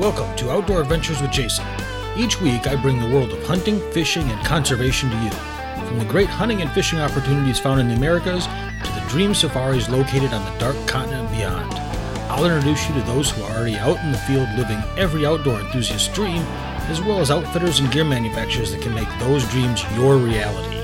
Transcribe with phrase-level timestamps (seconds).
[0.00, 1.64] Welcome to Outdoor Adventures with Jason.
[2.16, 5.30] Each week, I bring the world of hunting, fishing, and conservation to you.
[5.86, 9.88] From the great hunting and fishing opportunities found in the Americas to the dream safaris
[9.88, 11.72] located on the dark continent beyond,
[12.28, 15.60] I'll introduce you to those who are already out in the field living every outdoor
[15.60, 16.42] enthusiast's dream,
[16.88, 20.80] as well as outfitters and gear manufacturers that can make those dreams your reality.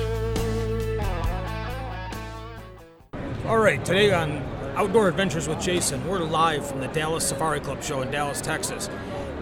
[3.45, 7.83] All right, today on Outdoor Adventures with Jason, we're live from the Dallas Safari Club
[7.83, 8.89] show in Dallas, Texas.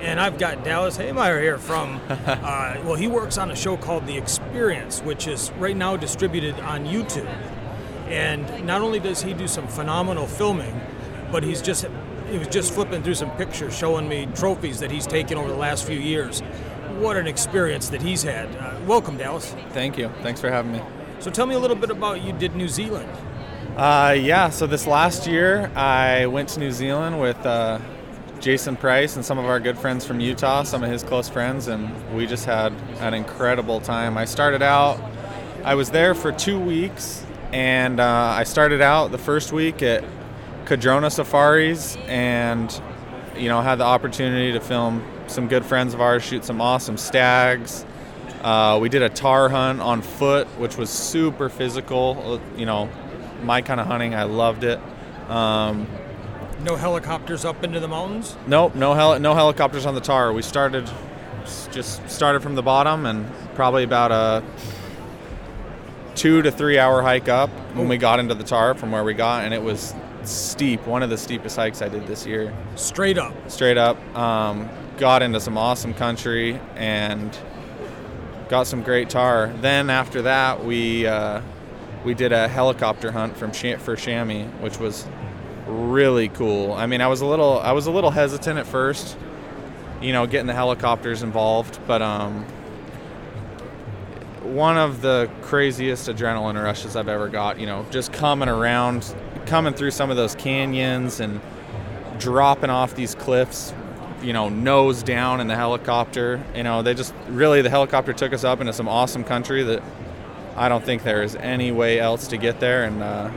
[0.00, 4.04] And I've got Dallas Haymeyer here from, uh, well, he works on a show called
[4.08, 7.32] The Experience, which is right now distributed on YouTube.
[8.08, 10.80] And not only does he do some phenomenal filming,
[11.30, 11.86] but he's just,
[12.28, 15.56] he was just flipping through some pictures showing me trophies that he's taken over the
[15.56, 16.40] last few years.
[16.98, 18.48] What an experience that he's had.
[18.56, 19.54] Uh, welcome, Dallas.
[19.70, 20.10] Thank you.
[20.20, 20.82] Thanks for having me.
[21.20, 23.08] So tell me a little bit about you did New Zealand.
[23.78, 27.78] Uh, yeah, so this last year I went to New Zealand with uh,
[28.40, 31.68] Jason Price and some of our good friends from Utah, some of his close friends,
[31.68, 34.18] and we just had an incredible time.
[34.18, 35.00] I started out,
[35.62, 40.02] I was there for two weeks, and uh, I started out the first week at
[40.64, 42.82] Cardrona Safaris and,
[43.36, 46.96] you know, had the opportunity to film some good friends of ours shoot some awesome
[46.96, 47.86] stags.
[48.42, 52.40] Uh, we did a tahr hunt on foot, which was super physical.
[52.56, 52.88] You know,
[53.42, 54.14] my kind of hunting.
[54.14, 54.80] I loved it.
[55.28, 55.86] Um,
[56.64, 58.36] No helicopters up into the mountains?
[58.46, 60.32] nope, no hel- no helicopters on the tahr.
[60.32, 60.90] We started
[61.72, 64.42] just started from the bottom and probably about a
[66.14, 69.14] two to three hour hike up when we got into the tahr from where we
[69.14, 69.94] got, and it was
[70.24, 70.86] steep.
[70.86, 72.52] One of the steepest hikes I did this year.
[72.74, 73.34] Straight up.
[73.50, 74.68] Straight up, um,
[74.98, 77.36] got into some awesome country and
[78.48, 79.52] got some great tahr.
[79.60, 81.40] Then after that, we uh,
[82.08, 85.06] we did a helicopter hunt from Sh- for chamois, which was
[85.66, 86.72] really cool.
[86.72, 89.14] I mean, I was a little I was a little hesitant at first,
[90.00, 92.46] you know, getting the helicopters involved, but um,
[94.42, 97.60] one of the craziest adrenaline rushes I've ever got.
[97.60, 101.42] You know, just coming around, coming through some of those canyons and
[102.18, 103.74] dropping off these cliffs.
[104.22, 106.42] You know, nose down in the helicopter.
[106.56, 109.82] You know, they just really the helicopter took us up into some awesome country that
[110.58, 113.30] I don't think there is any way else to get there, and uh,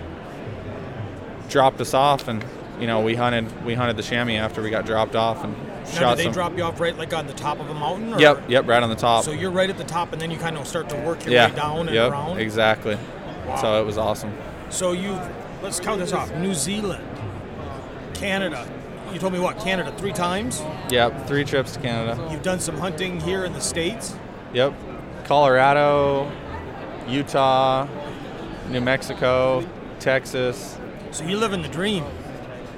[1.49, 2.27] dropped us off.
[2.27, 2.43] And
[2.79, 5.85] you know, we hunted we hunted the chamois after we got dropped off and Now,
[5.85, 6.33] shot did they some.
[6.33, 8.13] drop you off right like on the top of a mountain?
[8.13, 8.19] Or?
[8.19, 9.23] Yep, yep, right on the top.
[9.23, 11.33] So you're right at the top, and then you kind of start to work your
[11.33, 12.39] yeah, way down and yep, around.
[12.39, 12.97] exactly.
[13.45, 13.61] Wow.
[13.61, 14.33] So it was awesome.
[14.69, 15.19] So you,
[15.61, 17.05] let's count this off: New Zealand,
[18.15, 18.67] Canada.
[19.13, 19.59] You told me what?
[19.59, 20.63] Canada three times.
[20.89, 22.29] Yep, three trips to Canada.
[22.31, 24.15] You've done some hunting here in the states.
[24.53, 24.73] Yep,
[25.25, 26.31] Colorado,
[27.11, 27.87] Utah,
[28.69, 29.67] New Mexico,
[29.99, 30.77] Texas.
[31.11, 32.05] So you live in the dream.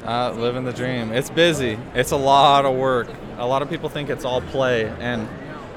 [0.06, 1.12] Uh, living the dream.
[1.14, 1.78] It's busy.
[1.94, 3.08] It's a lot of work.
[3.38, 5.28] A lot of people think it's all play, and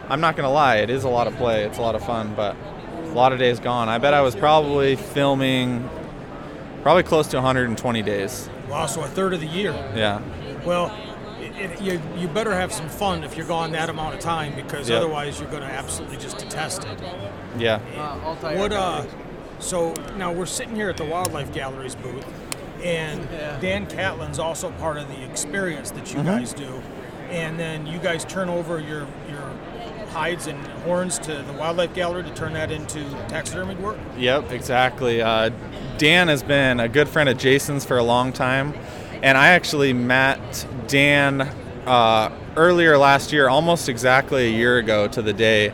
[0.08, 1.64] I'm not gonna lie, it is a lot of play.
[1.64, 2.56] It's a lot of fun, but
[3.04, 3.88] a lot of days gone.
[3.88, 5.88] I bet I was probably filming
[6.82, 8.48] probably close to 120 days.
[8.68, 9.72] Wow, so a third of the year.
[9.94, 10.20] Yeah.
[10.64, 10.92] Well,
[11.40, 14.54] it, it, you, you better have some fun if you're gone that amount of time
[14.54, 14.98] because Yep.
[15.02, 16.98] otherwise you're going to absolutely just detest it.
[17.58, 17.78] Yeah.
[18.56, 19.04] What uh?
[19.58, 22.26] So now we're sitting here at the Wildlife Galleries booth,
[22.84, 23.26] and
[23.60, 26.18] Dan Catlin's also part of the experience that Mm-hmm.
[26.18, 26.82] you guys do,
[27.30, 29.52] and then you guys turn over your your
[30.10, 33.98] hides and horns to the Wildlife Gallery to turn that into taxidermy work.
[34.16, 35.20] Yep, exactly.
[35.22, 35.50] Uh,
[35.98, 38.74] Dan has been a good friend of Jason's for a long time,
[39.22, 41.42] and I actually met Dan
[41.86, 45.72] uh, earlier last year, almost exactly a year ago to the day.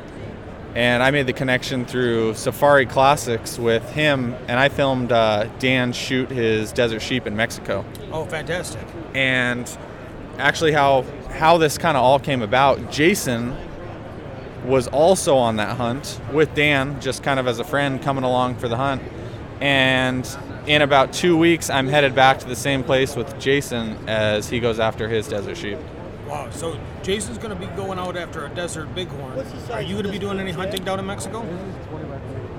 [0.75, 5.93] And I made the connection through Safari Classics with him, and I filmed uh, Dan
[5.93, 7.85] shoot his desert sheep in Mexico.
[8.11, 8.87] Oh, fantastic!
[9.15, 9.69] And
[10.39, 13.55] actually, how how this kind of all came about, Jason
[14.65, 18.57] was also on that hunt with Dan, just kind of as a friend coming along
[18.57, 19.03] for the hunt.
[19.61, 20.29] And
[20.67, 24.61] in about two weeks, I'm headed back to the same place with Jason as he
[24.61, 25.79] goes after his desert sheep.
[26.27, 26.51] Wow.
[26.51, 29.45] So Jason's going to be going out after a desert bighorn.
[29.71, 31.45] Are you going to be doing any hunting down in Mexico?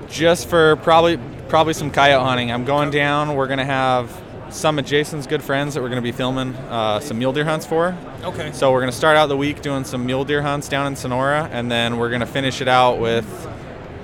[0.08, 1.18] Just for probably
[1.48, 2.50] probably some coyote hunting.
[2.50, 3.36] I'm going down.
[3.36, 7.18] We're gonna have some of Jason's good friends that we're gonna be filming uh, some
[7.18, 7.96] mule deer hunts for.
[8.22, 8.52] Okay.
[8.52, 11.48] So we're gonna start out the week doing some mule deer hunts down in Sonora,
[11.52, 13.24] and then we're gonna finish it out with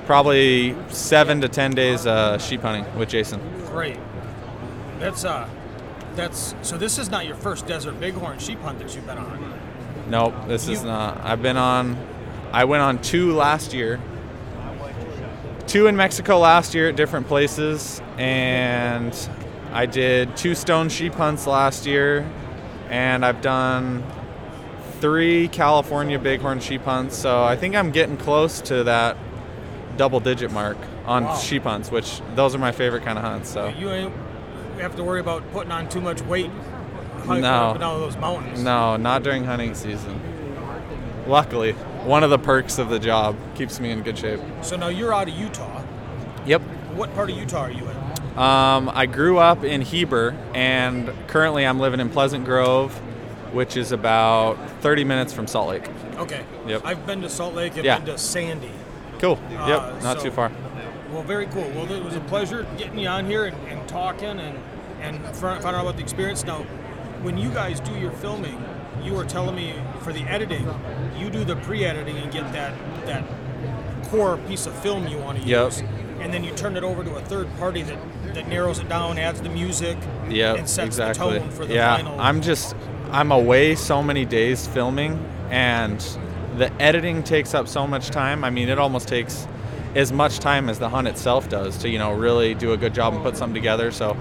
[0.06, 3.40] probably seven to ten days uh, sheep hunting with Jason.
[3.66, 3.98] Great.
[4.98, 5.48] That's uh,
[6.14, 6.78] that's so.
[6.78, 9.60] This is not your first desert bighorn sheep hunt that you've been on.
[10.10, 11.20] Nope, this is not.
[11.24, 11.96] I've been on.
[12.52, 14.00] I went on two last year.
[15.68, 19.16] Two in Mexico last year at different places, and
[19.72, 22.28] I did two stone sheep hunts last year,
[22.88, 24.02] and I've done
[25.00, 27.16] three California bighorn sheep hunts.
[27.16, 29.16] So I think I'm getting close to that
[29.96, 30.76] double digit mark
[31.06, 31.36] on Wow.
[31.36, 33.48] sheep hunts, which those are my favorite kind of hunts.
[33.48, 34.12] So You ain't
[34.80, 36.50] have to worry about putting on too much weight
[37.20, 37.48] hiking No.
[37.52, 38.62] up and down those mountains.
[38.62, 40.20] no, not during hunting season.
[41.26, 41.72] Luckily,
[42.04, 44.40] one of the perks of the job keeps me in good shape.
[44.62, 45.82] So now you're out of Utah.
[46.46, 46.62] Yep.
[46.94, 48.38] What part of Utah are you in?
[48.38, 52.92] Um, I grew up in Heber, and currently I'm living in Pleasant Grove,
[53.52, 55.88] which is about 30 minutes from Salt Lake.
[56.16, 56.42] Okay.
[56.66, 56.82] Yep.
[56.84, 57.96] I've been to Salt Lake and Yeah.
[57.98, 58.70] been to Sandy.
[59.18, 59.38] Cool.
[59.58, 60.02] Uh, Yep.
[60.02, 60.50] Not so- too far.
[61.12, 61.70] Well, very cool.
[61.74, 64.58] Well, it was a pleasure getting you on here and, and talking and
[65.02, 66.44] and find out about the experience.
[66.44, 66.62] Now,
[67.22, 68.62] when you guys do your filming,
[69.02, 70.68] you were telling me for the editing,
[71.18, 72.72] you do the pre-editing and get that
[73.06, 73.24] that
[74.08, 75.64] core piece of film you want to Yep.
[75.66, 75.82] use,
[76.20, 77.98] and then you turn it over to a third party that
[78.34, 79.96] that narrows it down, adds the music,
[80.28, 81.34] Yeah, and sets exactly.
[81.34, 82.20] the tone for the yeah, final.
[82.20, 82.74] I'm just
[83.10, 85.18] I'm away so many days filming,
[85.50, 86.00] and
[86.56, 88.44] the editing takes up so much time.
[88.44, 89.46] I mean, it almost takes
[89.96, 92.94] as much time as the hunt itself does to you know really do a good
[92.94, 93.90] job and put something together.
[93.90, 94.16] So.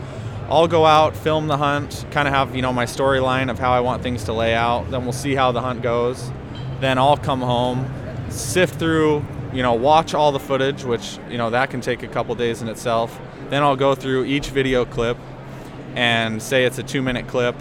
[0.50, 3.72] I'll go out, film the hunt, kind of have you know my storyline of how
[3.72, 4.90] I want things to lay out.
[4.90, 6.32] Then we'll see how the hunt goes.
[6.80, 7.88] Then I'll come home,
[8.30, 9.24] sift through,
[9.54, 12.62] you know, watch all the footage, which you know that can take a couple days
[12.62, 13.20] in itself.
[13.50, 15.18] Then I'll go through each video clip
[15.96, 17.56] and say it's a two minute clip,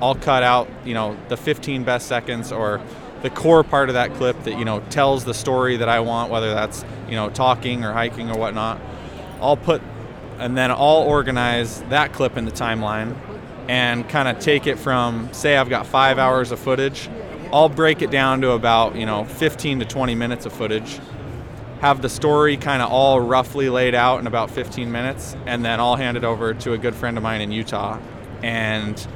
[0.00, 2.80] I'll cut out, you know, the 15 best seconds or
[3.22, 6.30] the core part of that clip that, you know, tells the story that I want,
[6.30, 8.80] whether that's, you know, talking or hiking or whatnot.
[9.40, 9.82] I'll put,
[10.38, 13.16] and then I'll organize that clip in the timeline
[13.68, 17.08] and kind of take it from, say, I've got five hours of footage.
[17.52, 21.00] I'll break it down to about, you know, 15 to 20 minutes of footage
[21.80, 25.80] have the story kind of all roughly laid out in about 15 minutes, and then
[25.80, 27.98] I'll hand it over to a good friend of mine in Utah,
[28.42, 29.06] and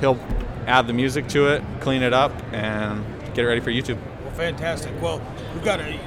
[0.00, 0.18] he'll
[0.66, 3.98] add the music to it, clean it up, and get it ready for YouTube.
[4.24, 4.92] Well, fantastic.
[5.00, 5.20] Well,
[5.54, 5.98] we've got a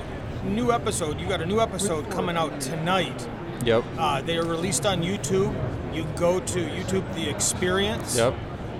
[0.43, 1.19] new episode.
[1.19, 3.27] You got a new episode coming out tonight.
[3.65, 3.83] Yep.
[3.97, 5.53] Uh, they are released on YouTube.
[5.93, 8.17] You go to YouTube The Experience.
[8.17, 8.33] Yep.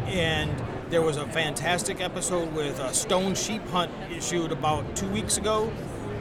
[0.08, 0.52] And
[0.90, 5.72] there was a fantastic episode with a stone sheep hunt issued about two weeks ago.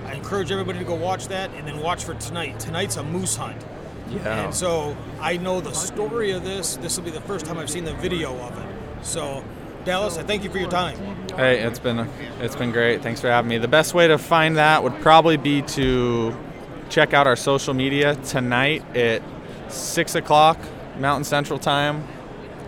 [0.06, 2.58] I encourage everybody to go watch that and then watch for tonight.
[2.60, 3.62] Tonight's a moose hunt.
[4.10, 4.44] Yeah.
[4.44, 6.76] And so I know the story of this.
[6.76, 9.04] This will be the first time I've seen the video of it.
[9.04, 9.44] So,
[9.84, 10.96] Dallas, I thank you for your time.
[11.36, 12.08] Hey, it's been
[12.40, 13.02] it's been great.
[13.02, 13.58] Thanks for having me.
[13.58, 16.34] The best way to find that would probably be to
[16.88, 19.22] check out our social media tonight at
[19.68, 20.58] six o'clock
[20.98, 22.06] Mountain Central Time.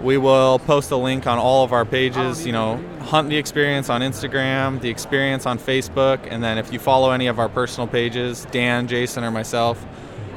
[0.02, 2.46] We will post a link on all of our pages.
[2.46, 6.78] You know, Hunt the Experience on Instagram, the Experience on Facebook, and then if you
[6.78, 9.84] follow any of our personal pages, Dan, Jason, or myself,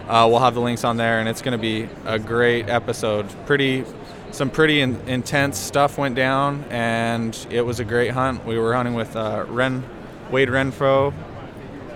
[0.08, 3.26] uh, we'll have the links on there, and it's going to be a great episode.
[3.46, 3.86] Pretty,
[4.32, 8.46] some pretty in, intense stuff went down, and it was a great hunt.
[8.46, 9.86] We were hunting with uh, Ren,
[10.30, 11.14] Wade Renfro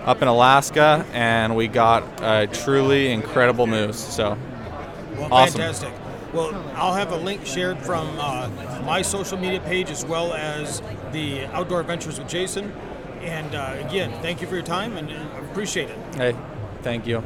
[0.08, 3.98] up in Alaska, and we got a truly incredible moose.
[3.98, 4.38] So,
[5.18, 5.60] Well, Awesome.
[5.60, 5.92] fantastic.
[6.32, 8.48] Well, I'll have a link shared from uh,
[8.86, 10.80] my social media page as well as
[11.12, 12.72] the Outdoor Adventures with Jason.
[13.20, 15.98] And uh, again, thank you for your time and uh, appreciate it.
[16.14, 16.36] hey,
[16.82, 17.22] thank you.